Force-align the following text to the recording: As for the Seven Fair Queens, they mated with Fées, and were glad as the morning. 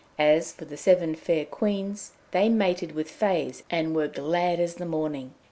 As 0.17 0.51
for 0.51 0.65
the 0.65 0.77
Seven 0.77 1.13
Fair 1.13 1.45
Queens, 1.45 2.13
they 2.31 2.49
mated 2.49 2.93
with 2.93 3.07
Fées, 3.07 3.61
and 3.69 3.95
were 3.95 4.07
glad 4.07 4.59
as 4.59 4.73
the 4.77 4.85
morning. 4.87 5.35